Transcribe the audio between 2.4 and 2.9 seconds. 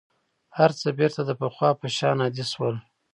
شول.